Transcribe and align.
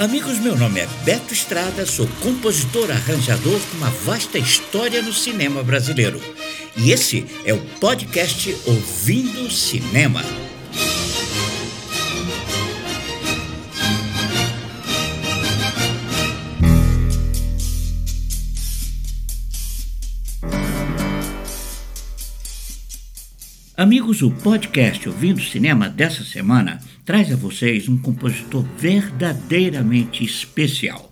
Amigos, 0.00 0.38
meu 0.38 0.56
nome 0.56 0.80
é 0.80 0.86
Beto 1.04 1.34
Estrada, 1.34 1.84
sou 1.84 2.08
compositor 2.22 2.90
arranjador 2.90 3.60
com 3.60 3.76
uma 3.76 3.90
vasta 3.90 4.38
história 4.38 5.02
no 5.02 5.12
cinema 5.12 5.62
brasileiro. 5.62 6.18
E 6.74 6.90
esse 6.90 7.26
é 7.44 7.52
o 7.52 7.60
podcast 7.78 8.56
Ouvindo 8.64 9.50
Cinema. 9.50 10.22
Amigos, 23.80 24.20
o 24.20 24.30
podcast 24.30 25.08
Ouvindo 25.08 25.40
Cinema 25.40 25.88
dessa 25.88 26.22
semana 26.22 26.78
traz 27.02 27.32
a 27.32 27.36
vocês 27.36 27.88
um 27.88 27.96
compositor 27.96 28.62
verdadeiramente 28.76 30.22
especial. 30.22 31.10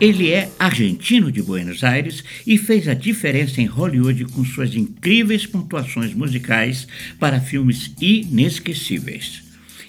Ele 0.00 0.30
é 0.30 0.50
argentino 0.58 1.30
de 1.30 1.42
Buenos 1.42 1.84
Aires 1.84 2.24
e 2.46 2.56
fez 2.56 2.88
a 2.88 2.94
diferença 2.94 3.60
em 3.60 3.66
Hollywood 3.66 4.24
com 4.32 4.42
suas 4.46 4.74
incríveis 4.74 5.44
pontuações 5.44 6.14
musicais 6.14 6.88
para 7.18 7.38
filmes 7.38 7.92
inesquecíveis. 8.00 9.42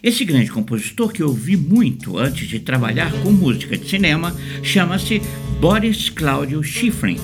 Esse 0.04 0.26
grande 0.26 0.52
compositor 0.52 1.14
que 1.14 1.24
eu 1.24 1.30
ouvi 1.30 1.56
muito 1.56 2.18
antes 2.18 2.46
de 2.46 2.60
trabalhar 2.60 3.14
com 3.24 3.32
música 3.32 3.78
de 3.78 3.90
cinema 3.90 4.36
chama-se 4.62 5.22
Boris 5.62 6.10
Claudio 6.10 6.62
Schifrin. 6.62 7.18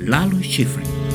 Lalo 0.00 0.42
Schifrin. 0.42 1.07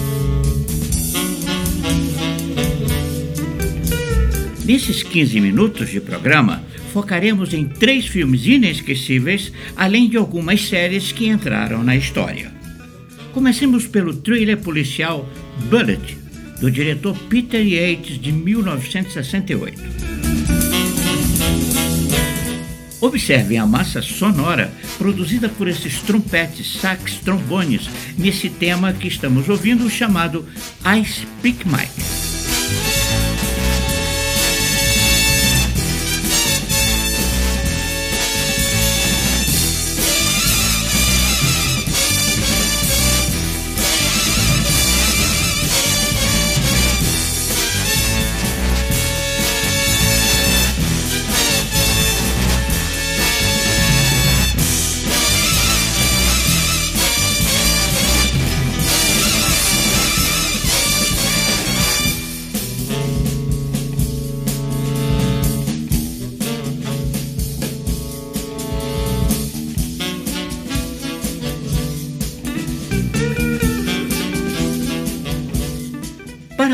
Nesses 4.66 5.04
15 5.04 5.42
minutos 5.42 5.90
de 5.90 6.00
programa, 6.00 6.64
focaremos 6.94 7.54
em 7.54 7.68
três 7.68 8.08
filmes 8.08 8.46
inesquecíveis, 8.46 9.52
além 9.76 10.08
de 10.08 10.16
algumas 10.16 10.62
séries 10.62 11.12
que 11.12 11.28
entraram 11.28 11.84
na 11.84 11.98
história. 11.98 12.54
Comecemos 13.34 13.86
pelo 13.86 14.14
thriller 14.14 14.58
policial 14.58 15.28
Bullet, 15.70 16.18
do 16.62 16.72
diretor 16.72 17.18
Peter 17.28 17.62
Yates, 17.62 18.18
de 18.18 18.32
1968. 18.32 19.82
Observem 23.02 23.58
a 23.58 23.68
massa 23.68 24.02
sonora 24.02 24.72
produzida 24.98 25.50
por 25.50 25.68
esses 25.68 26.02
trompetes, 26.04 26.80
sax, 26.80 27.16
trombones 27.16 27.90
nesse 28.18 28.50
tema 28.50 28.94
que 28.94 29.10
estamos 29.10 29.50
ouvindo 29.50 29.90
chamado 29.90 30.46
I 30.86 31.04
Speak 31.04 31.68
Mike. 31.68 32.23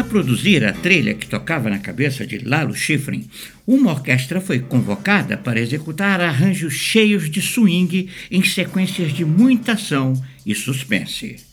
Produzir 0.10 0.66
a 0.66 0.74
trilha 0.74 1.14
que 1.14 1.28
tocava 1.28 1.70
na 1.70 1.78
cabeça 1.78 2.26
de 2.26 2.40
Lalo 2.40 2.76
Schifrin, 2.76 3.30
uma 3.66 3.92
orquestra 3.92 4.42
foi 4.42 4.60
convocada 4.60 5.38
para 5.38 5.60
executar 5.60 6.20
arranjos 6.20 6.74
cheios 6.74 7.30
de 7.30 7.42
swing 7.42 8.10
em 8.32 8.44
sequências 8.44 9.14
de 9.14 9.24
muita 9.24 9.74
ação 9.74 10.20
e 10.44 10.56
suspense. 10.56 11.49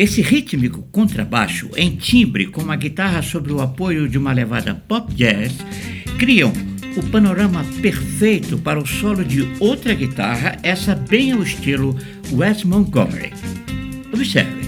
Esse 0.00 0.22
rítmico 0.22 0.80
contrabaixo 0.90 1.68
em 1.76 1.94
timbre 1.94 2.46
com 2.46 2.62
uma 2.62 2.74
guitarra 2.74 3.20
sobre 3.20 3.52
o 3.52 3.60
apoio 3.60 4.08
de 4.08 4.16
uma 4.16 4.32
levada 4.32 4.74
pop 4.74 5.12
jazz 5.12 5.52
criam 6.18 6.50
o 6.96 7.02
panorama 7.10 7.62
perfeito 7.82 8.56
para 8.56 8.78
o 8.78 8.86
solo 8.86 9.22
de 9.22 9.46
outra 9.60 9.92
guitarra, 9.92 10.56
essa 10.62 10.94
bem 10.94 11.32
ao 11.32 11.42
estilo 11.42 11.94
Wes 12.32 12.64
Montgomery. 12.64 13.34
Observe. 14.10 14.59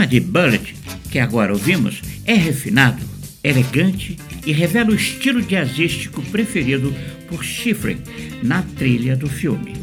Tema 0.00 0.06
de 0.06 0.20
Bullet, 0.20 0.74
que 1.10 1.18
agora 1.18 1.52
ouvimos, 1.52 2.00
é 2.24 2.34
refinado, 2.34 3.02
elegante 3.44 4.16
e 4.46 4.52
revela 4.52 4.90
o 4.90 4.94
estilo 4.94 5.42
jazzístico 5.42 6.22
preferido 6.22 6.94
por 7.28 7.44
Schifrin 7.44 7.98
na 8.42 8.62
trilha 8.62 9.14
do 9.14 9.28
filme, 9.28 9.74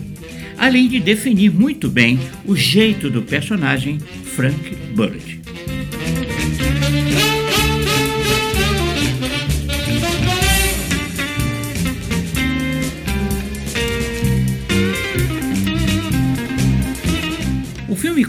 além 0.58 0.88
de 0.88 1.00
definir 1.00 1.52
muito 1.52 1.90
bem 1.90 2.20
o 2.46 2.56
jeito 2.56 3.10
do 3.10 3.22
personagem 3.22 4.00
Frank 4.36 4.76
Bullet. 4.96 5.40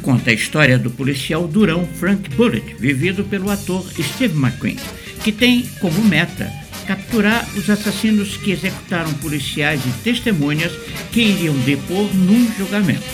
Conta 0.08 0.31
a 0.31 0.32
história 0.32 0.78
do 0.78 0.90
policial 0.90 1.46
durão 1.46 1.87
Frank 1.87 2.31
Bullitt, 2.31 2.76
vivido 2.78 3.25
pelo 3.25 3.50
ator 3.50 3.87
Steve 3.93 4.34
McQueen, 4.38 4.78
que 5.22 5.31
tem 5.31 5.69
como 5.82 6.02
meta 6.02 6.50
capturar 6.87 7.46
os 7.55 7.69
assassinos 7.69 8.38
que 8.38 8.52
executaram 8.52 9.12
policiais 9.12 9.82
e 9.84 9.90
testemunhas 10.02 10.72
que 11.12 11.20
iriam 11.20 11.55
depor 11.58 12.08
num 12.14 12.50
julgamento. 12.56 13.05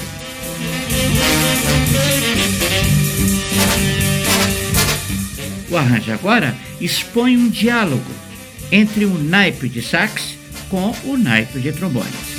O 5.69 5.77
arranjo 5.77 6.13
agora 6.13 6.57
expõe 6.81 7.37
um 7.37 7.49
diálogo 7.49 8.13
entre 8.71 9.05
o 9.05 9.19
naipe 9.19 9.69
de 9.69 9.83
sax 9.83 10.39
com 10.69 10.95
o 11.03 11.17
naipe 11.17 11.59
de 11.59 11.73
trombones. 11.73 12.34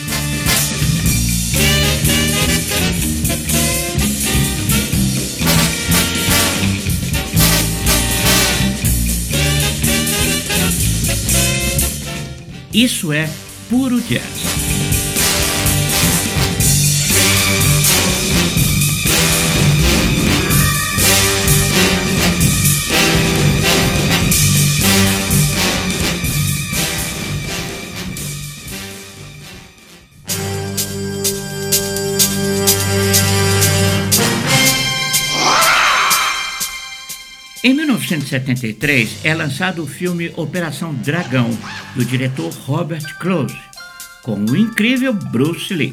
Isso 12.75 13.13
é 13.13 13.29
puro 13.69 14.01
jazz. 14.01 14.54
Em 37.65 37.73
1973 37.73 39.21
é 39.23 39.33
lançado 39.33 39.81
o 39.81 39.87
filme 39.87 40.31
Operação 40.35 40.93
Dragão, 40.93 41.49
do 41.95 42.05
diretor 42.05 42.53
Robert 42.53 43.17
Close, 43.17 43.57
com 44.21 44.35
o 44.35 44.55
incrível 44.55 45.11
Bruce 45.11 45.73
Lee. 45.73 45.91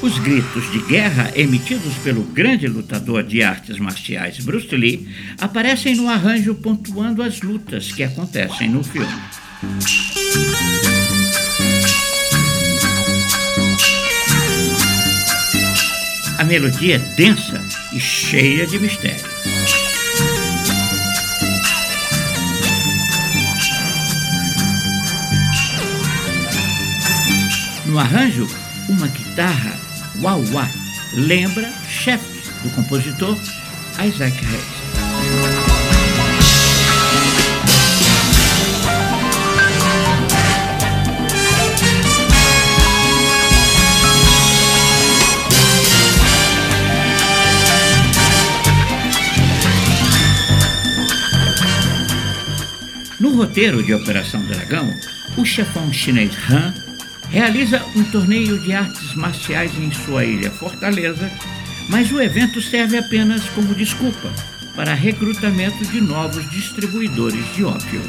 Os 0.00 0.20
gritos 0.20 0.70
de 0.70 0.78
guerra 0.82 1.32
emitidos 1.34 1.94
pelo 2.04 2.22
grande 2.22 2.68
lutador 2.68 3.24
de 3.24 3.42
artes 3.42 3.80
marciais 3.80 4.38
Bruce 4.38 4.76
Lee 4.76 5.08
aparecem 5.40 5.96
no 5.96 6.08
arranjo 6.08 6.54
pontuando 6.54 7.24
as 7.24 7.42
lutas 7.42 7.90
que 7.90 8.04
acontecem 8.04 8.68
no 8.68 8.84
filme. 8.84 9.20
A 16.38 16.44
melodia 16.44 16.94
é 16.94 16.98
densa 16.98 17.60
e 17.92 17.98
cheia 17.98 18.64
de 18.64 18.78
mistério. 18.78 19.26
No 27.86 27.98
arranjo, 27.98 28.48
uma 28.88 29.08
guitarra 29.08 29.76
wah-wah 30.20 30.70
lembra 31.14 31.72
Chef, 31.88 32.22
do 32.62 32.70
compositor 32.70 33.36
Isaac 33.98 34.38
Hayes. 34.46 35.67
Roteiro 53.38 53.84
de 53.84 53.94
Operação 53.94 54.44
Dragão, 54.46 54.92
o 55.36 55.44
chefão 55.44 55.92
chinês 55.92 56.32
Han 56.50 56.74
realiza 57.30 57.80
um 57.94 58.02
torneio 58.02 58.58
de 58.58 58.72
artes 58.72 59.14
marciais 59.14 59.70
em 59.78 59.92
sua 59.92 60.24
ilha 60.24 60.50
Fortaleza, 60.50 61.30
mas 61.88 62.10
o 62.10 62.20
evento 62.20 62.60
serve 62.60 62.98
apenas 62.98 63.48
como 63.50 63.76
desculpa 63.76 64.28
para 64.74 64.92
recrutamento 64.92 65.84
de 65.86 66.00
novos 66.00 66.50
distribuidores 66.50 67.44
de 67.54 67.62
ópio. 67.62 68.02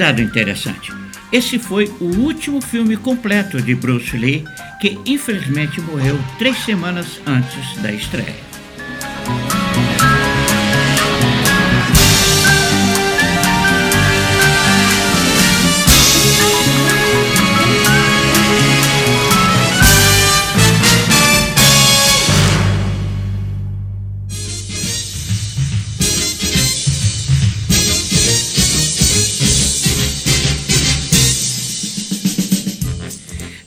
Dado 0.00 0.22
interessante: 0.22 0.90
esse 1.30 1.58
foi 1.58 1.92
o 2.00 2.06
último 2.06 2.62
filme 2.62 2.96
completo 2.96 3.60
de 3.60 3.74
Bruce 3.74 4.16
Lee, 4.16 4.44
que 4.80 4.98
infelizmente 5.04 5.78
morreu 5.82 6.18
três 6.38 6.56
semanas 6.64 7.20
antes 7.26 7.76
da 7.82 7.92
estreia. 7.92 8.49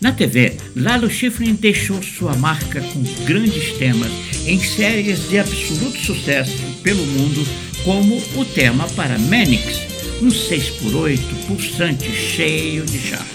Na 0.04 0.12
TV, 0.12 0.58
Lalo 0.76 1.10
Schifrin 1.10 1.54
deixou 1.54 2.04
sua 2.04 2.36
marca 2.36 2.82
com 2.82 3.02
grandes 3.24 3.72
temas 3.78 4.12
em 4.46 4.62
séries 4.62 5.30
de 5.30 5.40
absoluto 5.40 5.98
sucesso 5.98 6.58
pelo 6.84 7.06
mundo, 7.06 7.48
como 7.86 8.22
o 8.36 8.44
tema 8.44 8.86
para 8.98 9.18
Manix, 9.18 9.80
um 10.22 10.28
6x8 10.28 11.20
pulsante 11.48 12.14
cheio 12.14 12.86
de 12.86 13.00
charme. 13.00 13.30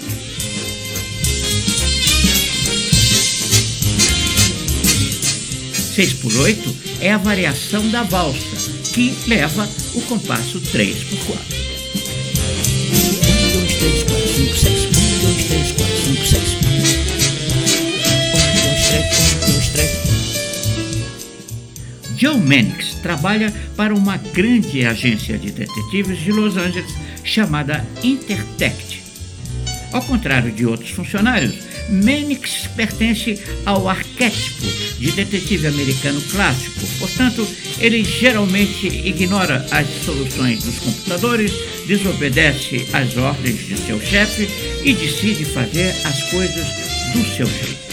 Seis 5.72 6.12
por 6.12 6.36
oito 6.36 6.76
é 7.00 7.10
a 7.10 7.16
variação 7.16 7.88
da 7.88 8.02
valsa, 8.02 8.72
que 8.92 9.14
leva 9.26 9.66
o 9.94 10.02
compasso 10.02 10.60
3 10.60 11.02
por 11.04 11.18
4. 11.34 11.67
Joe 22.28 22.36
Mannix 22.36 22.96
trabalha 22.96 23.50
para 23.74 23.94
uma 23.94 24.18
grande 24.18 24.84
agência 24.84 25.38
de 25.38 25.50
detetives 25.50 26.18
de 26.18 26.30
Los 26.30 26.58
Angeles 26.58 26.94
chamada 27.24 27.82
Intertect. 28.04 29.02
Ao 29.92 30.02
contrário 30.02 30.52
de 30.52 30.66
outros 30.66 30.90
funcionários, 30.90 31.54
Mannix 31.88 32.66
pertence 32.76 33.42
ao 33.64 33.88
arquétipo 33.88 34.66
de 34.98 35.10
detetive 35.12 35.68
americano 35.68 36.20
clássico, 36.20 36.86
portanto, 36.98 37.48
ele 37.80 38.04
geralmente 38.04 38.88
ignora 38.88 39.66
as 39.70 39.86
soluções 40.04 40.62
dos 40.62 40.78
computadores, 40.80 41.50
desobedece 41.86 42.86
às 42.92 43.16
ordens 43.16 43.66
de 43.66 43.78
seu 43.78 43.98
chefe 44.02 44.46
e 44.84 44.92
decide 44.92 45.46
fazer 45.46 45.94
as 46.04 46.24
coisas 46.24 46.66
do 47.14 47.24
seu 47.34 47.46
jeito. 47.46 47.87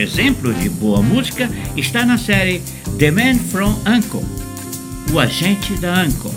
Exemplo 0.00 0.54
de 0.54 0.68
boa 0.68 1.02
música 1.02 1.50
está 1.76 2.06
na 2.06 2.16
série 2.16 2.62
The 2.98 3.10
Man 3.10 3.38
from 3.38 3.76
Uncle, 3.86 4.24
o 5.12 5.18
agente 5.18 5.74
da 5.74 6.02
Uncle. 6.02 6.30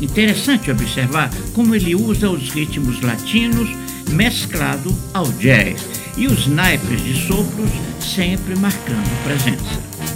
Interessante 0.00 0.70
observar 0.70 1.30
como 1.54 1.74
ele 1.74 1.94
usa 1.94 2.30
os 2.30 2.50
ritmos 2.50 3.00
latinos 3.02 3.68
mesclado 4.10 4.94
ao 5.12 5.26
jazz 5.32 5.84
e 6.16 6.26
os 6.26 6.46
naipes 6.46 7.04
de 7.04 7.14
sopros 7.26 7.70
sempre 8.00 8.56
marcando 8.56 9.24
presença. 9.24 10.15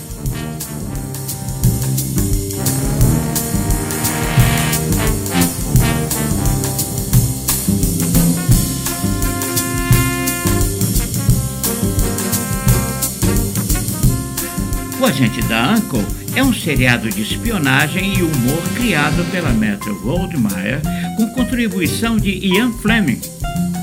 O 15.01 15.07
Agente 15.07 15.41
da 15.45 15.73
Uncle 15.73 16.05
é 16.37 16.43
um 16.43 16.53
seriado 16.53 17.09
de 17.09 17.23
espionagem 17.23 18.19
e 18.19 18.23
humor 18.23 18.63
criado 18.77 19.25
pela 19.31 19.49
Metro 19.49 19.99
Goldwyn-Mayer 20.03 20.83
com 21.17 21.27
contribuição 21.29 22.19
de 22.19 22.29
Ian 22.47 22.71
Fleming, 22.71 23.19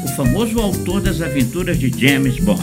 o 0.06 0.08
famoso 0.10 0.60
autor 0.60 1.02
das 1.02 1.20
aventuras 1.20 1.80
de 1.80 1.90
James 1.90 2.38
Bond. 2.38 2.62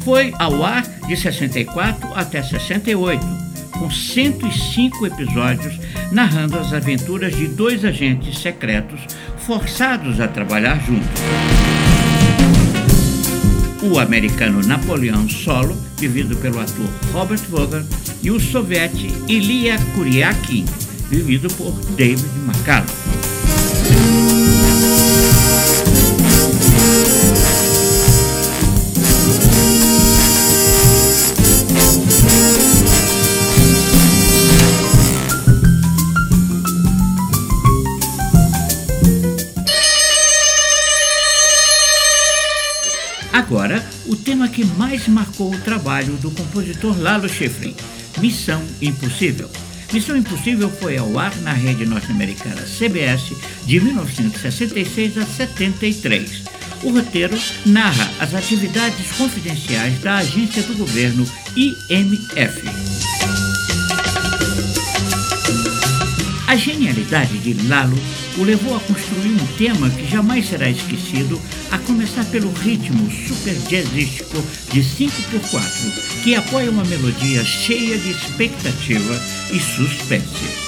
Foi 0.00 0.34
ao 0.36 0.64
ar 0.64 0.82
de 1.06 1.16
64 1.16 2.12
até 2.16 2.42
68, 2.42 3.24
com 3.70 3.88
105 3.88 5.06
episódios 5.06 5.78
narrando 6.10 6.58
as 6.58 6.72
aventuras 6.72 7.36
de 7.36 7.46
dois 7.46 7.84
agentes 7.84 8.38
secretos 8.38 9.00
forçados 9.48 10.20
a 10.20 10.28
trabalhar 10.28 10.78
juntos. 10.84 11.08
O 13.82 13.98
americano 13.98 14.60
Napoleão 14.60 15.26
Solo, 15.26 15.74
vivido 15.96 16.36
pelo 16.36 16.60
ator 16.60 16.86
Robert 17.14 17.40
Vogel, 17.48 17.82
e 18.22 18.30
o 18.30 18.38
soviete 18.38 19.06
Ilya 19.26 19.78
Kuryakin, 19.94 20.66
vivido 21.08 21.48
por 21.54 21.72
David 21.96 22.28
McCallum. 22.46 23.17
Mais 44.98 45.08
marcou 45.08 45.54
o 45.54 45.60
trabalho 45.60 46.14
do 46.14 46.30
compositor 46.30 46.98
Lalo 46.98 47.28
Schifrin, 47.28 47.74
Missão 48.18 48.62
Impossível. 48.82 49.48
Missão 49.92 50.16
Impossível 50.16 50.68
foi 50.68 50.96
ao 50.96 51.16
ar 51.18 51.34
na 51.36 51.52
rede 51.52 51.86
norte-americana 51.86 52.62
CBS 52.62 53.32
de 53.64 53.80
1966 53.80 55.18
a 55.18 55.24
73. 55.24 56.42
O 56.82 56.90
roteiro 56.90 57.38
narra 57.64 58.10
as 58.18 58.34
atividades 58.34 59.12
confidenciais 59.12 60.00
da 60.00 60.16
agência 60.16 60.62
do 60.62 60.74
governo 60.74 61.26
IMF. 61.56 63.47
A 66.48 66.56
genialidade 66.56 67.36
de 67.40 67.68
Lalo 67.68 67.94
o 68.38 68.42
levou 68.42 68.74
a 68.74 68.80
construir 68.80 69.32
um 69.32 69.46
tema 69.58 69.90
que 69.90 70.08
jamais 70.08 70.48
será 70.48 70.70
esquecido, 70.70 71.38
a 71.70 71.76
começar 71.76 72.24
pelo 72.24 72.50
ritmo 72.50 73.10
super 73.10 73.54
jazzístico 73.68 74.42
de 74.72 74.80
5x4, 74.80 76.22
que 76.24 76.34
apoia 76.34 76.70
uma 76.70 76.86
melodia 76.86 77.44
cheia 77.44 77.98
de 77.98 78.12
expectativa 78.12 79.20
e 79.52 79.60
suspense. 79.60 80.67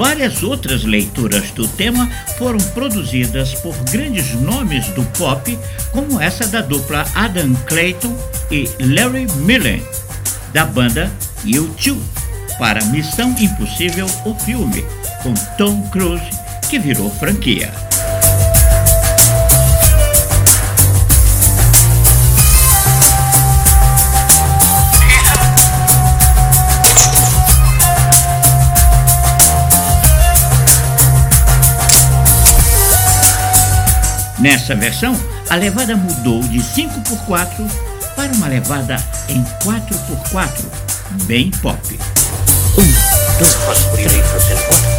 Várias 0.00 0.42
outras 0.42 0.82
leituras 0.82 1.50
do 1.50 1.68
tema 1.68 2.10
foram 2.38 2.58
produzidas 2.70 3.52
por 3.56 3.76
grandes 3.92 4.32
nomes 4.32 4.88
do 4.94 5.04
pop, 5.18 5.58
como 5.92 6.18
essa 6.18 6.46
da 6.46 6.62
dupla 6.62 7.04
Adam 7.14 7.54
Clayton 7.66 8.16
e 8.50 8.66
Larry 8.80 9.26
Millen, 9.40 9.82
da 10.54 10.64
banda 10.64 11.12
U2, 11.44 11.98
para 12.58 12.82
Missão 12.86 13.36
Impossível, 13.38 14.06
o 14.24 14.34
filme, 14.36 14.82
com 15.22 15.34
Tom 15.58 15.86
Cruise, 15.90 16.30
que 16.70 16.78
virou 16.78 17.10
franquia. 17.16 17.89
Nessa 34.40 34.74
versão, 34.74 35.14
a 35.50 35.56
levada 35.56 35.94
mudou 35.94 36.40
de 36.42 36.60
5x4 36.60 37.70
para 38.16 38.32
uma 38.32 38.48
levada 38.48 38.96
em 39.28 39.44
4x4, 39.62 40.64
bem 41.24 41.50
pop. 41.50 41.98
Um, 42.78 43.38
dois, 43.38 44.89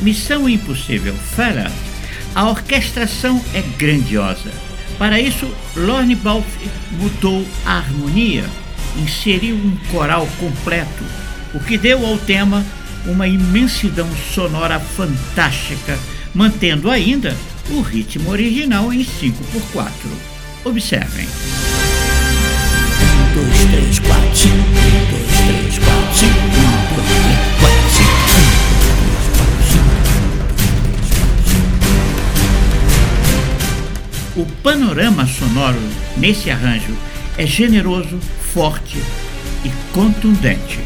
Missão 0.00 0.48
Impossível 0.48 1.14
Farah, 1.14 1.70
a 2.34 2.48
orquestração 2.48 3.44
é 3.52 3.60
grandiosa. 3.76 4.50
Para 4.98 5.20
isso, 5.20 5.50
Lorne 5.76 6.14
Balfe 6.14 6.68
mudou 6.92 7.46
a 7.66 7.78
harmonia, 7.78 8.44
inseriu 8.96 9.56
um 9.56 9.76
coral 9.90 10.26
completo, 10.38 11.04
o 11.54 11.60
que 11.60 11.76
deu 11.76 12.04
ao 12.06 12.16
tema 12.18 12.64
uma 13.06 13.26
imensidão 13.26 14.08
sonora 14.34 14.78
fantástica, 14.78 15.98
mantendo 16.34 16.90
ainda 16.90 17.36
o 17.70 17.80
ritmo 17.80 18.30
original 18.30 18.92
em 18.92 19.04
5x4. 19.04 19.90
Observem. 20.64 21.26
1, 23.30 23.34
2, 23.34 23.64
3, 23.70 23.98
4, 23.98 24.36
5, 24.36 24.54
2, 25.10 25.30
3, 25.62 25.78
4, 25.78 26.18
5, 26.18 26.30
1, 26.34 26.94
2, 26.96 27.08
3, 27.54 27.59
O 34.40 34.46
panorama 34.62 35.26
sonoro 35.26 35.78
nesse 36.16 36.50
arranjo 36.50 36.96
é 37.36 37.44
generoso, 37.44 38.18
forte 38.54 38.96
e 39.62 39.70
contundente. 39.92 40.80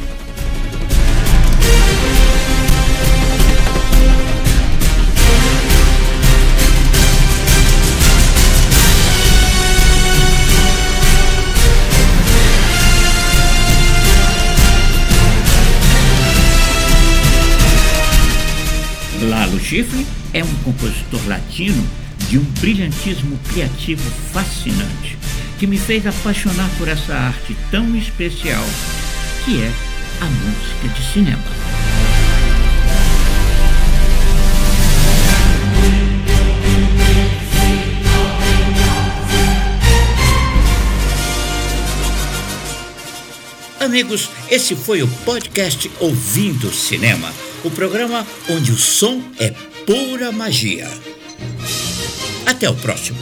Lalo 19.23 19.61
Schifrin 19.61 20.05
é 20.33 20.43
um 20.43 20.55
compositor 20.65 21.21
latino 21.29 22.04
de 22.29 22.39
um 22.39 22.45
brilhantismo 22.61 23.39
criativo 23.51 24.03
fascinante 24.33 25.19
que 25.59 25.67
me 25.67 25.79
fez 25.79 26.07
apaixonar 26.07 26.69
por 26.79 26.89
essa 26.89 27.15
arte 27.15 27.57
tão 27.71 27.95
especial 27.97 28.65
que 29.45 29.63
é 29.63 29.73
a 30.21 30.25
música 30.27 30.89
de 30.89 31.13
cinema. 31.13 31.65
Amigos, 43.85 44.31
esse 44.51 44.75
foi 44.75 45.03
o 45.03 45.09
podcast 45.27 45.91
Ouvindo 46.01 46.73
Cinema, 46.73 47.31
o 47.63 47.71
programa 47.71 48.27
onde 48.49 48.73
o 48.73 48.79
som 48.79 49.23
é 49.39 49.51
pura 49.85 50.33
magia. 50.33 50.89
Até 52.47 52.69
o 52.69 52.75
próximo. 52.75 53.19